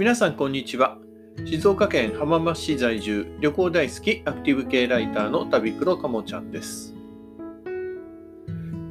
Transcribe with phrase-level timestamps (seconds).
[0.00, 0.96] 皆さんこんにちは。
[1.44, 6.94] 静岡県浜松市在住旅行大好きアクティブ系ライターの旅黒かもちゃんです。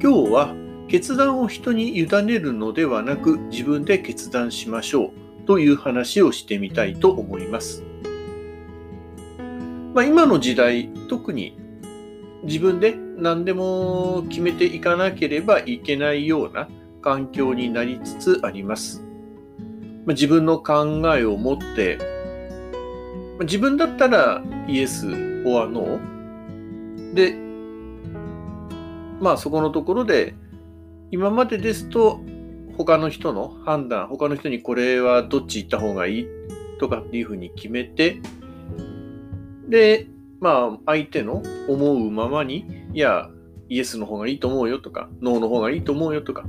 [0.00, 0.54] 日は
[0.86, 7.82] 決断を人に委ねるのではなく自分で決断しましょうという話をしてみたいと思います、
[9.92, 11.58] まあ、今の時代特に
[12.44, 16.68] 自分で何でも決めていかなければいけないような
[17.02, 19.09] 環境になりつつあります。
[20.06, 21.98] まあ、自分の考えを持って、
[23.38, 25.06] まあ、自分だったらイエス、
[25.46, 27.34] オアノーで、
[29.20, 30.34] まあそこのところで、
[31.10, 32.20] 今までですと
[32.78, 36.26] 他の人の判断、他の人にこれはどっち行った方がいい？
[36.78, 38.22] とかっていうふうに決めて、
[39.68, 40.06] で、
[40.40, 43.28] まあ相手の思うままに、いや、
[43.68, 46.46] イエスの方がいいと思うよとか、ノーの方がいいと思うよとか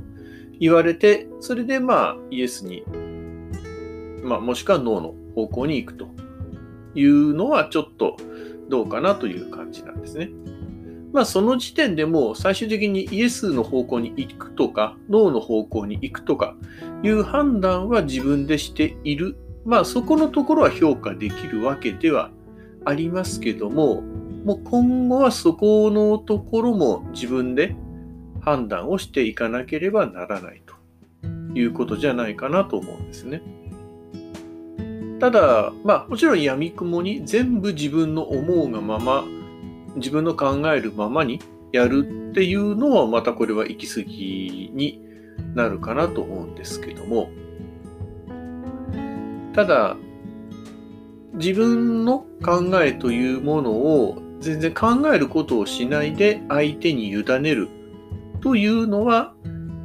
[0.58, 2.82] 言われて、それでまあイエスに
[4.22, 6.06] まあ、もしくは脳の方向に行くと
[6.94, 8.16] いうのはちょっと
[8.68, 10.30] どうかなという感じなんですね。
[11.12, 16.56] まあその時点でもう最終的にイエスの方向に行くとか脳の方向に行くとか
[17.02, 19.36] いう判断は自分でしている。
[19.64, 22.30] まあそこのところは評価できるわけでは
[22.84, 24.00] ありますけども、
[24.44, 27.76] もう今後はそこのところも自分で
[28.40, 33.42] 判断をしていかなければならないということじゃないかなと思うんですね。
[35.22, 39.24] ただ、まあ、もちろん闇雲に全部自分の思うがまま、
[39.94, 41.38] 自分の考えるままに
[41.70, 45.00] やるっていうのは、またこれは行き過ぎに
[45.54, 47.30] なるかなと思うんですけども、
[49.54, 49.96] ただ、
[51.34, 57.68] 自分の考えというものを全然考えることをしないで相手に委ねる
[58.40, 59.34] というのは、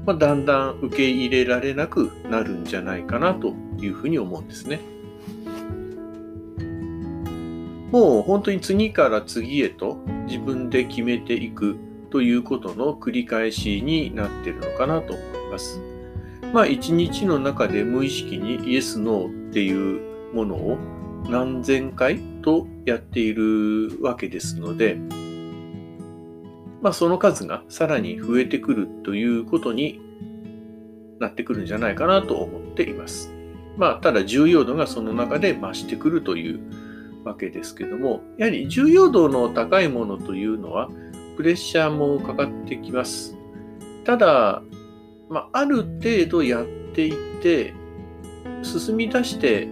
[0.08, 4.97] まあ、だんだん受け入れられなくなるんじゃないかなというふうに思うんですね。
[7.92, 11.78] もう本当に次から次へと自分で決めていく
[12.10, 15.82] ということの繰り返しになっているのかなと思います。
[16.54, 20.78] まあ一日の中で無意識にイエス・ノーっていうものを
[21.30, 24.98] 何千回とやっているわけですので、
[26.82, 30.02] まあその数がさらに増えてくるということに
[31.20, 33.34] なってくるんじゃないかなと思っています。
[33.78, 36.60] まあただ重要度がその中で増してくるという
[37.28, 40.90] わけですけども、やはり重要度の高いものというのは、
[41.36, 43.38] プレッシャーもかかってきます。
[44.04, 44.64] ただ、
[45.30, 47.74] まあ、ある程度やっていて、
[48.64, 49.68] 進み出して、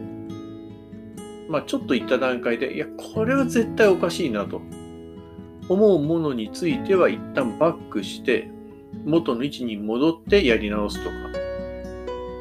[1.49, 4.61] まあ、ちょっといった段階で、いや、これは絶対おかしいなと
[5.69, 8.49] 思うものについては一旦バックして、
[9.05, 11.15] 元の位置に戻ってやり直すとか、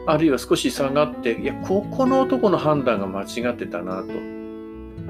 [0.06, 4.33] あるいは少し下がって、いや、ここの男の判断が間違ってたなと。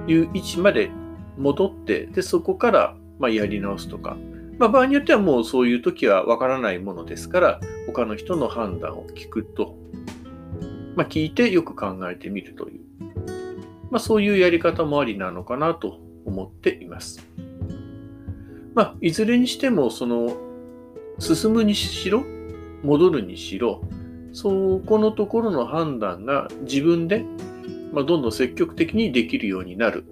[0.06, 0.90] いう位置まで
[1.38, 4.16] 戻って、で、そこからまやり直すとか、
[4.58, 9.76] まあ、場合によってはもうそういう時はわからないものですから、他の人の判断を聞くと、
[10.96, 12.80] まあ、聞いてよく考えてみるという、
[13.90, 17.26] まあ、そういうやり方もありなのかなと思っています。
[18.74, 20.36] まあ、いずれにしても、その、
[21.18, 22.24] 進むにしろ、
[22.82, 23.82] 戻るにしろ、
[24.32, 27.24] そこのところの判断が自分で
[27.94, 30.04] まあ、どんどん積極的にできるようになる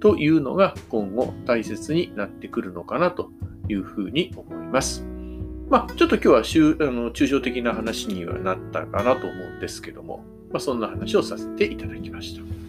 [0.00, 3.30] というのが今後大切になってくるのかなと
[3.68, 5.04] いうふうに思います。
[5.70, 12.61] まあ、ちょっと今日はあの抽象的な話にはなったかなと思うんですけども、まあ、そんな話をさせていただきました。